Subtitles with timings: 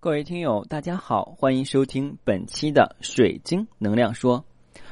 [0.00, 4.44] 各位听友，大家好，欢迎收听本期的水晶能量说，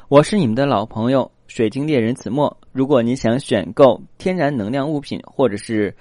[0.09, 2.59] 我是你们的老朋友水晶猎人子墨。
[2.73, 5.95] 如果你想选购天然能量物品，或者是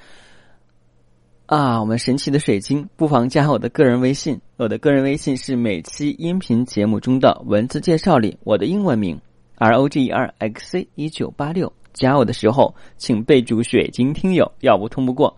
[1.45, 4.41] 啊我们神奇的水晶，不妨加我的个人微信。
[4.57, 9.21] 我的个人微信是每期音频节目中的文字介绍里我的英文名
[9.59, 11.71] R O G E R X C 一九八六。
[11.93, 15.37] 加我的时候，请备注“水晶听友”，要不通不过。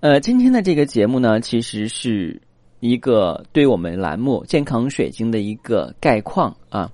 [0.00, 2.42] 呃，今天的这个节目呢，其实是。
[2.82, 6.90] 一个对我们栏目健康水晶的一个概况啊，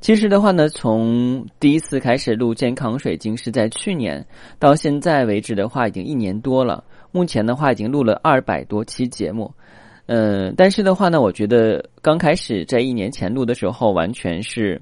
[0.00, 4.26] 其实的话呢，从第一次开始录健康水晶是在去年，
[4.58, 6.82] 到现在为止的话已经一年多了。
[7.12, 9.52] 目前的话已经录了二百多期节目，
[10.06, 14.80] 嗯，但是的话呢，我觉得刚开始在一年前录的时候，完全是，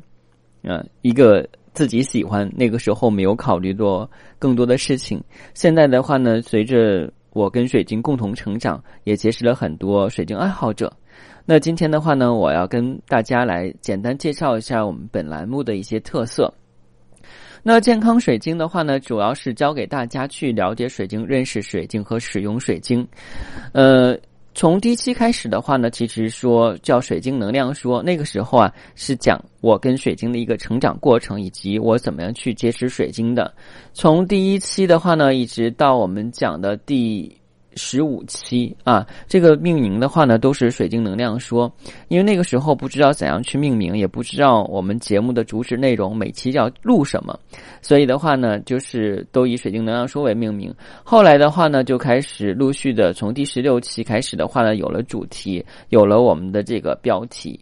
[0.62, 4.08] 嗯，一个自己喜欢，那个时候没有考虑过
[4.38, 5.20] 更多的事情。
[5.52, 10.90] 现在的话呢，随着我跟水晶共同成长，也结识了很多水晶爱好者。
[11.44, 16.50] 那今天的话呢，我要跟大家来简单介绍一下我们本栏目的一些特色。
[17.62, 23.06] 那健康水晶的话呢，主要是教给大家去了解水晶、认识水晶和使用水晶。
[23.72, 24.18] 呃。
[24.54, 33.52] 从第一期开始的话呢，其实说叫水晶能量说，那个时候啊是讲我跟水晶的一个成长过程，以及我怎么样去结识水晶的。
[33.92, 37.36] 从第一期的话呢，一直到我们讲的第。
[37.76, 41.72] 十五期啊，这个命名的话呢，都是水晶能量说，
[42.08, 47.38] 因为那个时候不知道怎样去命名，也不知道我们节目的主旨内容，每期要录什么，
[47.82, 50.74] 所以的话呢，就是都以水晶能量说为命名。
[51.02, 57.58] 后来的话呢，就开始陆续的从第十六期开始的话呢，有了主题，有了我们的这个标题。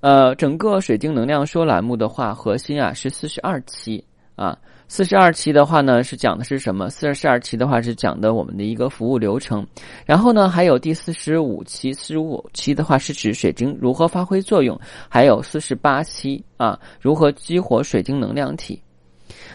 [0.00, 4.04] 呃，整个水晶能量说栏目的话，核心啊是四十二期
[4.36, 4.56] 啊。
[4.86, 6.90] 四十二期的话呢，是讲的是什么？
[6.90, 9.66] 四十二期的话是讲的我们的一个服务流程。
[10.04, 14.78] 然后呢，还有第四十五期，四十五期的话是指水晶如何发挥作用。
[15.08, 18.80] 还有四十八期啊，如何激活水晶能量体。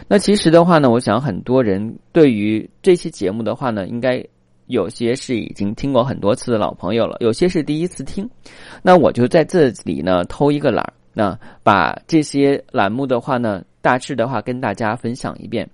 [0.08, 4.22] 那其实的话呢，我想很多人对于这期节目的话呢，应该
[4.66, 8.28] 有些是已经听过很多次的老朋友了，有些是第一次听。
[8.82, 13.62] 那我就在这里呢偷一个懒儿，那把这些栏目的话呢。
[13.80, 15.68] 大致的话，跟大家分享一遍。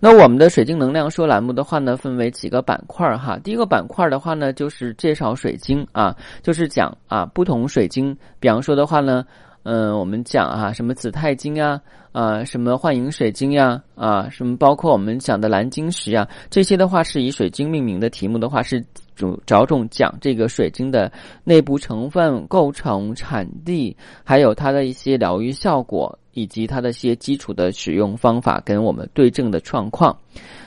[0.00, 3.38] 那我们的水晶能量说栏目的话呢，分为几个板块哈。
[3.42, 8.16] 第一个板块的话呢，就是介绍水晶啊，就是讲啊不同水晶。
[8.40, 9.24] 比方说的话呢，
[9.70, 11.78] 嗯，我们讲啊什么紫钛晶啊，
[12.12, 18.82] 啊什么幻影水晶呀，啊什么包括我们讲的蓝晶石呀，这些的话是以水晶命名的题目的话是。
[19.18, 21.10] 主着重讲这个水晶的
[21.42, 30.16] 内部成分构成、产地，还有它的一些疗愈效果，以及它的一些基础的使用方法跟我们对症的状况。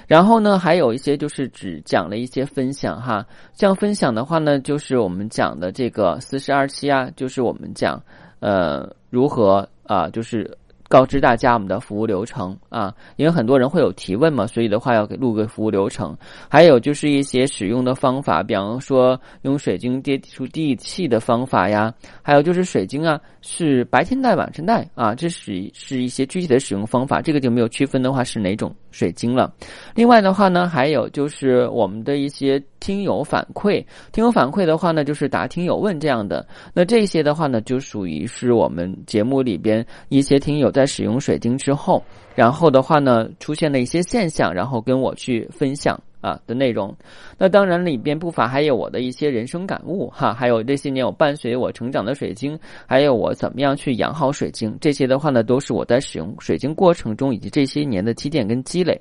[0.05, 8.03] 然后呢，还有一些就是只讲了一些分享哈，像分享的话呢，就是我们讲的这个四十二期啊，就是我们讲
[8.41, 10.57] 呃如何啊，就是。
[10.91, 16.13] 告知大家我们的服务流程啊，因为很多人会有提问嘛，所以的话要给录个服务流程。
[16.49, 29.51] 还有就是一些使用的方法，比方说用水晶接触地气的方法呀，还有就是水晶啊是白天戴晚上戴啊，这是是一些具体的使用方法，这个就没有区分的话是哪种水晶了。
[29.95, 36.47] 另外的话呢，还有就是我们的一些听友反馈，听友反馈的话呢，就是答听友问这样的。
[36.75, 40.85] 那这些的话呢，就属于是我们节目里边一些听友在。
[40.91, 42.03] 使用水晶之后，
[42.35, 46.95] 然后的话呢，出现了一些现象，然后跟我去分享啊的内容。
[47.37, 58.99] 那当然里边不乏还有我的一些人生感悟哈，还有这些年我伴随我成长的水晶，还有我怎么样去养好水晶，这些的话呢，都是我在使用水晶过程中以及这些年的积淀跟积累。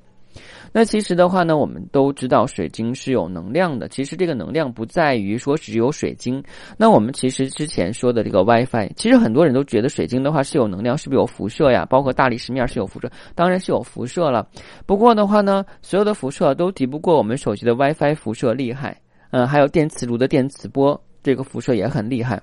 [0.73, 3.89] 那其实的话呢，我们都知道水晶是有能量的。
[3.89, 6.43] 其实这个能量不在于说只有水晶。
[6.77, 11.85] 那我们其实之前说的这个 WiFi，其实很多人都觉得水晶的话是有能量，是不是有辐射呀？
[11.87, 14.47] 包括大理石面是有辐射，当然是有辐射了。
[14.87, 18.97] 不过的话呢，所有的辐射都抵不过我们手机的 WiFi 辐射厉害。
[19.33, 22.41] 嗯，还有电磁炉的电磁波，这个辐射也很厉害。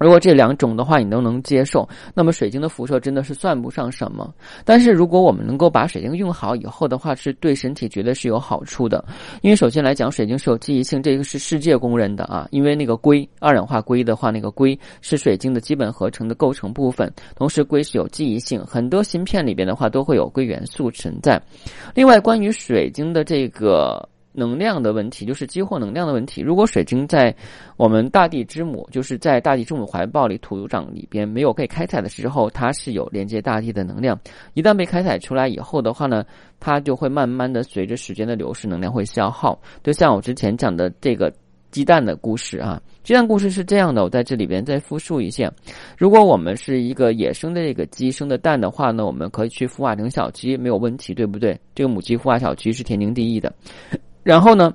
[0.00, 4.34] 如果这两种的话你都能接受，那么水晶的辐射真的是算不上什么。
[4.64, 9.04] 但是如果我们能够把水晶用好以后的话，是对身体绝对是有好处的。
[9.42, 12.48] 因为首先来讲，水晶是有记忆性，这个是世界公认的啊。
[12.50, 21.40] 因为那个硅，二氧化硅的话，那个硅是水晶的基本合成的构成部分，同时硅是有记忆性，很多芯片里边的话都会有硅元素存在。
[21.94, 24.08] 另外，关于水晶的这个。
[24.40, 26.40] 能量的问题就是激活能量的问题。
[26.40, 27.34] 如果水晶在
[27.76, 34.18] 我们大地之母，就是在大地之母怀抱里土壤里边没有被开采的时候，它是有连接大地的能量。
[34.54, 36.24] 一旦被开采出来以后的话呢，
[36.58, 39.60] 它就会慢慢的随着时间的流逝，能量会消耗。
[39.84, 41.30] 就像我之前讲的这个
[41.70, 42.80] 鸡蛋的故事啊。
[43.02, 45.50] 鸡蛋故事是这样的，我在这里边再复述一下：
[45.96, 51.58] 如果我们是一个野生的这个鸡生的蛋的话呢，我们可以去孵化成小鸡，没有问题，对不对？
[51.74, 53.50] 这个母鸡孵化小鸡是天经地义的。
[54.22, 54.72] 然后呢，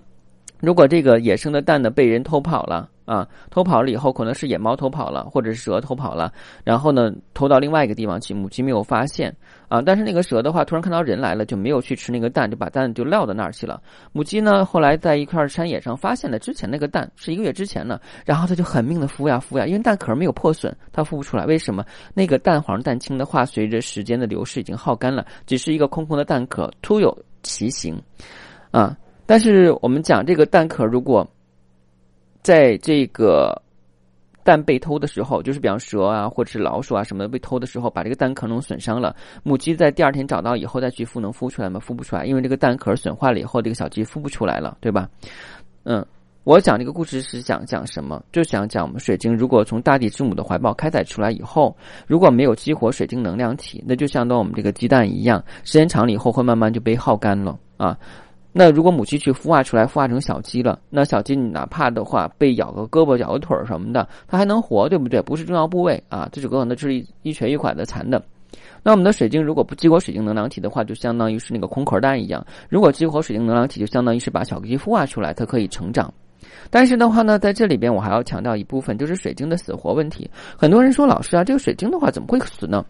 [0.60, 2.90] 如果这个野生的蛋呢被人偷跑了。
[3.06, 6.34] 啊，偷跑了以后，可能是野猫偷跑了，或者是蛇偷跑了，
[6.64, 9.32] 然后呢，偷到另外一个地方去，母鸡没有发现
[9.68, 9.80] 啊。
[9.80, 13.80] 但是那个蛇的话，突然看到人来了，就没有去吃那个蛋，就把蛋就撂到那儿去了。
[14.12, 21.46] 母鸡呢，后来在一块山野上发现了之前那个蛋，是一个月之前呢，然后它就狠命的孵呀孵呀，因为蛋壳没有破损，它孵不出来。
[21.46, 21.86] 为什么？
[22.16, 28.02] 那个蛋黄蛋清的话，随着时间的流逝已经耗干了，只是一个空空的蛋壳，突有其形
[28.72, 28.98] 啊。
[29.26, 31.28] 但是我们讲这个蛋壳，如果
[32.42, 33.60] 在这个
[34.44, 39.16] 蛋被偷的时候，就是比方蛇啊，或者是老鼠啊什么的被偷的时候，把这个蛋壳弄损伤了。
[39.42, 41.80] 母鸡在第二天找到以后再去孵，能孵出来吗？
[41.84, 45.10] 孵不出来，因为这个蛋壳损坏了以后，这个小鸡孵不出来了，对吧？
[45.86, 46.06] 嗯，
[46.44, 48.24] 我讲这个故事是想讲什么？
[48.32, 51.76] 就想讲我们水晶如果从大地之母的怀抱开采出来以后，
[52.06, 57.98] 如果没有激活水晶能量体，那就相当我们这个鸡蛋一样，时间长了以后会慢慢就被耗干了啊。
[58.58, 65.22] 那如果母鸡去孵化出来，孵化成小鸡了，那小鸡你哪怕的话被咬个胳膊、咬个腿儿什么的，它还能活，对不对？
[65.22, 68.24] 不是重要部位啊，这只可能是一一瘸一拐的残的。
[68.82, 76.14] 那我们的水晶如果不激活水晶能量体的话，就相当于是那个空壳蛋一样；如果激活水晶能量体，就相当于是把小鸡孵化出来，它可以成长。
[76.70, 80.32] 但是的话呢，在这里边我还要强调一部分，就是水晶的死活问题。
[80.58, 82.86] 很多人说，老师啊，这个水晶的话怎么会死呢？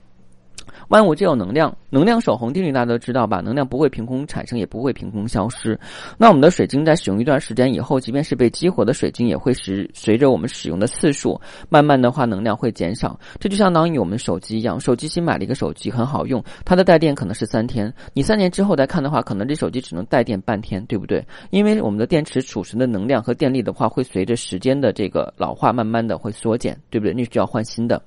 [0.90, 3.42] 万物皆有能量，能量守恒定律大家都知道吧？
[3.42, 5.80] 能量不会凭空产生，也不会凭空消失。
[6.18, 11.40] 那我们的水晶在使用一段时间以后，即便是被激活的水晶，也会随随着我们使用的次数，
[11.70, 13.20] 慢慢的话能量会减少。
[13.40, 21.26] 这就相当于我们手机一样，手机新买了一个手机很好用，它的带电可能是三天，你三年之后再看的话，可能这手机只能带电半天，对不对？
[21.50, 27.14] 因为我们的电池储存的能量和电力的话，会随着时间的这个老化，慢慢的会缩减，对不对？
[27.14, 28.02] 那需要换新的。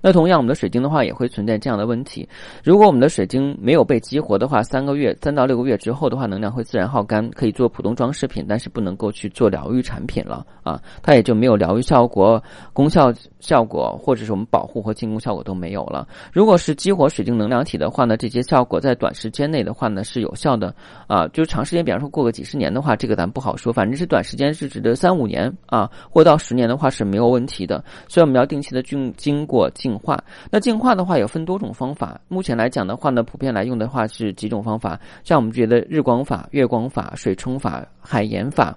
[0.00, 2.28] 那同样，我们的水晶的话也会存在这样的问题。
[2.62, 12.42] 如果我们的水晶没有被激活的话，三个月、三到六个月之后的话，能量会自然耗干，可以做普通装饰品，但是不能够去做疗愈产品了啊，它也就没有疗愈效果、
[12.72, 16.06] 功效效果，或者是我们保护和进攻效果都没有了。
[16.32, 20.74] 如果是激活水晶能量体的话呢，这些效果在短时间内的话呢是有效的
[21.06, 27.82] 啊，就长时间，比方说过个几十年的话，这个咱不好说，反正是短时间是指的三五年啊，或到十年的话是没有问题的。
[28.08, 29.67] 所以我们要定期的经经过。
[29.70, 30.18] 净化，
[30.50, 32.20] 那净化的话有分多种方法。
[32.28, 38.76] 目前来讲的话呢，普遍来用的话是几种方法，像我们觉得日光法、月光法、水冲法、海盐法、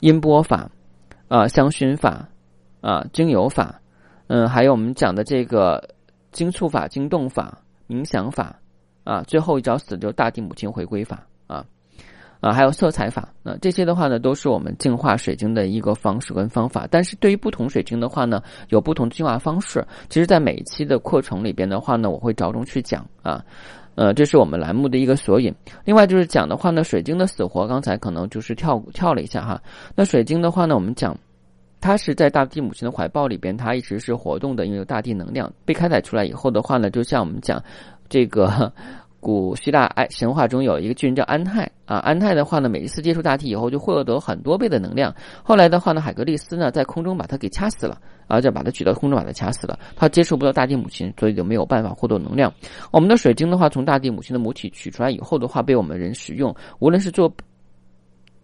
[0.00, 0.68] 音波法，
[1.28, 2.28] 啊，香薰法，
[2.80, 3.80] 啊，精油法，
[4.26, 5.82] 嗯，还有我们讲的这个
[6.30, 7.58] 精促法、精动法、
[7.88, 8.54] 冥想法，
[9.04, 11.26] 啊，最后一招死就大地母亲回归法，
[12.42, 12.52] 啊。
[12.52, 16.86] 还有色彩法，那这些的话呢，都是我们净化水晶的一个方式跟方法。
[16.90, 19.82] 但是对于不同水晶的话呢，有不同的净化方式。
[20.10, 23.42] 其实，在每一期的课程里边的话呢，我会着重去讲啊，
[23.94, 25.54] 呃，这是我们栏目的一个索引。
[25.84, 29.62] 另外就是讲的话呢，水晶的死活，刚才可能就是跳跳了一下哈。
[29.94, 31.16] 那水晶的话呢，我们讲，
[31.80, 37.62] 它是在大地母亲的怀抱里边，它一直是活动的，因为大地能量被开采出来以后的话呢，就像我们讲
[38.08, 38.72] 这个。
[39.22, 45.14] 古希腊爱神话中有一个巨人叫安泰啊，安泰的话呢，每一次接触大地以后就获得很多倍的能量。
[45.44, 49.78] 后来的话呢，海格力斯呢在空中把他给掐死了，啊，就把他举到空中把他掐死了。
[49.94, 52.52] 他接触不到大地母亲，所以就没有办法获得能量。
[52.90, 57.32] 我们的水晶的话，从大地母亲的母体取出来以后的话，被我们人使用，无论是做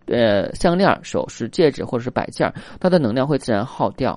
[0.06, 4.16] 呃项链、首饰、戒指或者是摆件，它的能量会自然耗掉。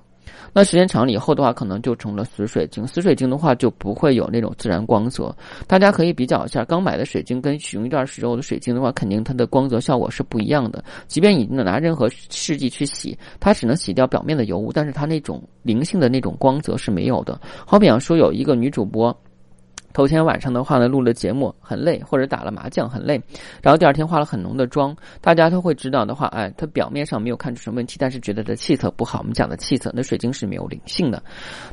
[0.54, 2.86] 那时间长了以后的话，可能就成了死水晶。
[2.86, 5.36] 死水晶的话，就不会有那种自然光泽。
[5.68, 10.84] 大家可以比较一下，刚买的水晶跟使用一段时间的水晶的话，肯定它的光泽效果是不一样的。
[11.08, 17.40] 即便你拿任何试剂去洗，它只能洗掉表面的油污，但是它那种灵性的那种光泽是没有的。
[17.66, 19.16] 好比方说，有一个女主播。
[19.94, 23.22] 头天晚上的话呢，录了节目很累，或者打了麻将很累，
[23.62, 29.20] 然后第二天化了很浓的妆，大家都会知道的话，哎，他表面上没有看出什么问题，但是觉得它气色不好。
[29.20, 31.22] 我们讲的气色，那水晶是没有灵性的。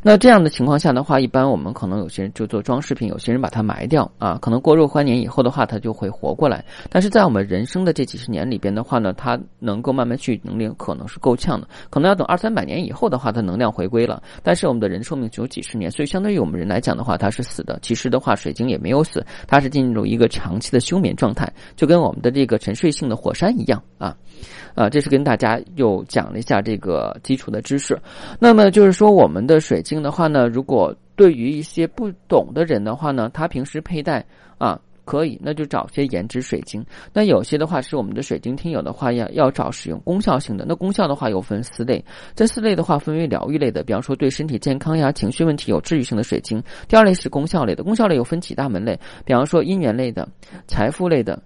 [0.02, 6.64] 那这样的情况下的话，一般我们可能有些人就做装饰品，有些人把它埋掉啊，可能过若干年以后的话，它就会活过来。
[6.90, 14.22] 但是在我们人生的这几十年里边的话呢，它能够慢慢去能力可能是够呛的，可能要等二三百年以后的话，它能量回归了。
[14.42, 17.78] 但是我们的人寿命只有几十年，所以相对于我们人来讲的话，它是死的。
[17.80, 18.07] 其实。
[18.08, 24.16] 的话，水晶也没有死，它是进入一个长期的休眠状态，就跟我们的这个沉睡性的火山一样啊，
[24.74, 27.98] 啊，这是跟大家又讲了一下这个基础的知识。
[28.38, 34.24] 那么就是说，我们的水晶的话呢，如果对于一些不懂的人的话呢，他平时佩戴
[34.58, 34.80] 啊。
[35.08, 36.84] 可以，那就找些颜值水晶。
[37.14, 40.66] 那有些的话是我们的水晶听友的话，要要找使用功效性的。
[40.68, 46.62] 那功效的话又分四类，这四类的话分为疗愈类的，比方说对身体健康呀、情绪问题有治愈性的水晶。
[46.88, 50.28] 第二类是功效类的，功效类又分几大门类，比方说姻缘类的、
[50.66, 51.42] 财富类的、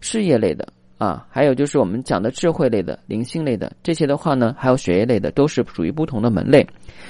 [0.00, 0.66] 事业类的。
[0.96, 6.64] 啊，还有就是我们讲的智慧类的、灵性类的这些的话呢，还有血液类的，都是属于不同的门类。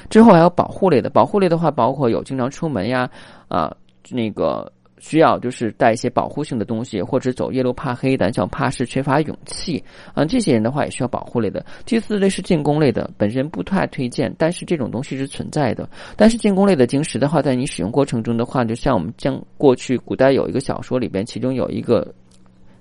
[0.08, 3.06] 之后还有保护类的，保护类的话包括有经常出门呀，
[3.48, 3.70] 啊，
[4.10, 9.82] 那个需要就是带一些保护性的东西，或者走夜路怕黑、胆小怕事、缺乏勇气
[10.14, 11.66] 啊，这些人的话也需要保护类的。
[11.84, 15.88] 第四类是进攻类的，本身不太推荐，但是这种东西是存在的。
[16.16, 22.14] 但是进攻类的晶石的话，在你使用过程中的话，就像我们将过去古代有一个小说里边，其中有一个。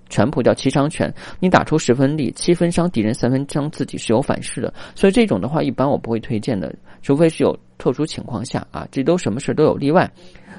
[0.09, 1.09] 拳谱叫七伤拳，
[1.39, 10.07] 你打出十分力，七分伤敌人，三分伤自己是有反噬的，所以这种的话一般我不会推荐的，除非是有特殊情况下啊，这都什么事都有例外。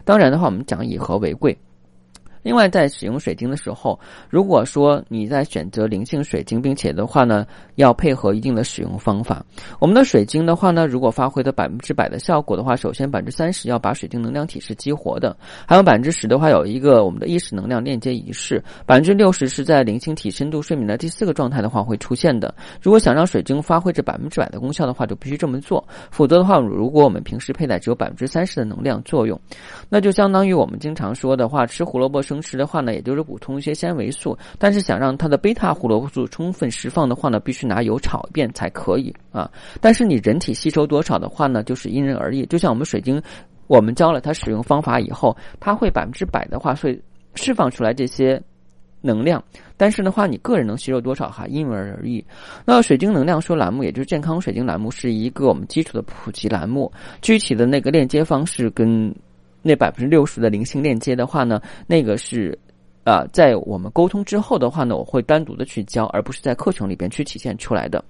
[0.05, 1.57] 当然的话，我们讲以和为贵。
[2.43, 7.47] 另外，在使用水晶的时候，如果说你在选择灵性水晶，并且的话呢，
[7.77, 9.45] 要配合一定的使用方法。
[9.79, 22.53] 我们的水晶的话呢，如果发挥的百分之百的效果的话，首先百分之三十要把水晶能量体是激活的，还有百分之十的话有一个我们的意识能量链接仪式，百分之六十是在灵性体深度睡眠的第四个状态的话会出现的。
[22.81, 29.41] 如果想让水晶发挥这百分之百的功效的话，就必须这么做，否则的话，如果我们平时佩戴只有百分之三十的能量作用，
[29.89, 34.37] 那就相当于我们经常说的话，吃胡萝卜生吃的话呢，也就是补充一些纤维素。
[34.59, 39.51] 但是想让它的贝塔胡萝卜素充分释放的话呢，必须拿油炒一遍才可以啊。
[39.81, 42.47] 但是你人体吸收多少的话呢，就是因人而异。
[42.47, 43.23] 就像我们水晶，
[43.67, 46.99] 我们教了它使用方法以后，它会百分之百的话会
[47.35, 48.43] 释放出来这些
[49.03, 49.43] 能量。
[49.77, 52.25] 但是的话，你个人能吸收多少哈，因人而异。
[52.65, 56.91] 那水晶能量说栏目，也就是健康水晶栏目，是一个我们基础的普及栏目。
[57.21, 59.15] 具体的那个链接方式跟。
[59.63, 62.59] 那百分之六十的灵性链接的话呢，那个是，
[63.05, 68.05] 啊，在我们沟通之后的话呢，我会单独的去教，而不是在课程里边去体现出来的。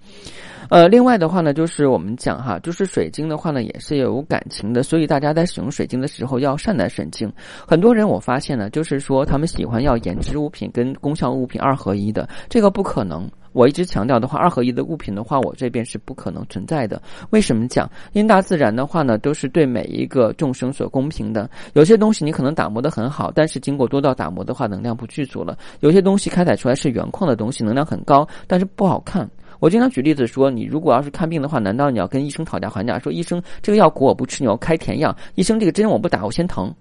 [0.70, 7.30] 呃，另外的话呢，就是我们讲哈，就是水晶的话呢，也是有感情的，所以大家在使用水晶的时候要善待水晶。
[7.66, 13.30] 很多人我发现呢，就是说他们喜欢要颜值物品跟功效物品二合一的，这个不可能。
[13.52, 17.00] 我一直强调的话，二合一的物品的话，我这边是不可能存在的。
[17.30, 17.90] 为什么讲？
[18.12, 21.48] 因大自然的话呢，都是对每一个众生所公平的。
[21.74, 25.56] 有些东西你可能打磨的很好，但是经过多道打磨的话，能量不具足了。
[25.80, 29.28] 有些东西开采出来是原矿的东西，能量很高，但是不好看。
[29.60, 35.14] 我经常举例子说，你如果要是看病的话，难道你要跟医生讨价还价，说医生这个药苦我不吃，你要开甜药？
[35.36, 36.74] 医生这个针我不打，我先疼。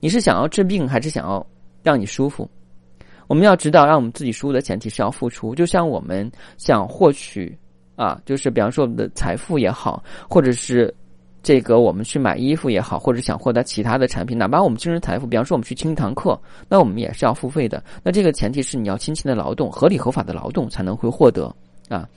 [0.00, 1.46] 你是想要治病，还是想要
[1.82, 2.48] 让你舒服？
[3.26, 5.54] 我们要知道，让我们自己舒服的前提是要付出。
[5.54, 7.56] 就像我们想获取
[7.96, 10.92] 啊，就是比方说我们的财富也好，或者是
[11.42, 17.82] 这个我们去买衣服也好，或者想获得其他的产品，哪怕我们精神财富，比方说我们去听一堂课，那我们也是要付费的。
[18.02, 21.54] 那这个前提是你要辛勤的劳动，合理合法的劳动才能会获得
[21.88, 22.08] 啊。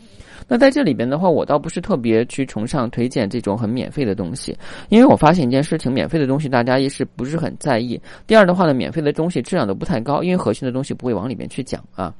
[0.47, 4.57] 那在这里边的话，我倒不是特别去崇尚推荐这种很免费的东西，
[4.89, 12.13] 因为我发现一件事情，免费的东西大家一是不是很在意，第二的话呢，免费的东西质量都不太高，因为核心的东西不会往里面去讲啊。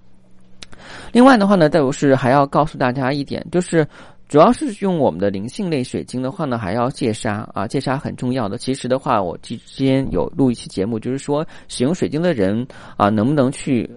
[1.14, 3.88] 另外的话呢，再有是还要告诉大家一点，就是
[4.28, 8.58] 主要是用我们的灵性类水晶的话呢，还要戒杀啊，戒杀很重要的。
[8.58, 12.68] 其实的话，我之前有录一期节目，就是说使用水晶的人
[12.98, 13.90] 啊，能不能去。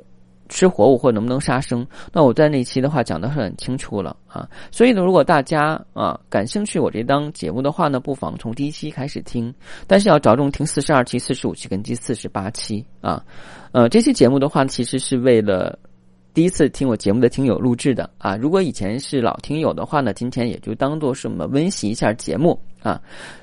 [0.50, 1.86] 吃活物或能不能杀生？
[2.12, 4.46] 那我在那期的话讲的是很清楚了啊。
[4.70, 9.54] 所以呢，如果大家啊感兴趣我这档节目的话呢，不妨从第一期开始听，
[9.86, 13.24] 但是要着重听四十二期、四十五期跟第四十八期啊。
[13.72, 15.78] 呃，这期节目的话，其实是为了
[16.34, 18.36] 第一次听我节目的听友录制的啊。
[18.36, 23.00] 如果以前是老听友的话呢，今天也就当做是我们温习一下节目啊。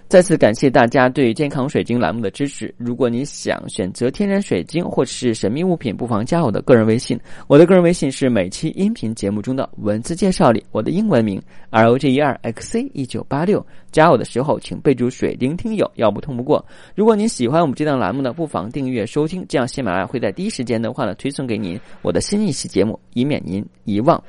[0.10, 2.74] 再次感谢大家对健康水晶栏目的支持。
[2.78, 7.20] 如果你想选择天然水晶或者是神秘物品，不妨加我的个人微信。
[7.48, 11.42] 我的个人微信是每期音频节目中的文字介绍里我的英文名
[11.72, 13.66] R O G E R X C 一九八六。
[13.92, 16.66] 加我的时候请备注“水晶听友”，要不通不过。
[16.96, 24.24] 如果您喜欢我们这档栏目呢，不妨订阅收听，这样喜马拉雅会在第一时间的话呢推送给您我的新一期节目，以免您遗忘。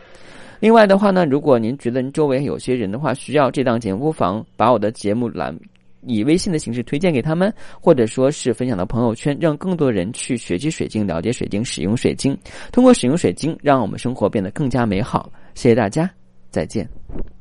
[0.61, 5.57] 另外的话呢，如果您觉得您周围有些人的话需要这档节目，不妨把我的节目栏
[6.07, 12.37] 以微信的形式推荐给他们，或者说是分享到朋友圈，让更多人去学习水晶、了解水晶、使用水晶，
[12.73, 15.31] 通过使用水晶，让我们生活变得更加美好。
[15.55, 16.11] 谢谢大家，
[16.51, 17.38] 再见。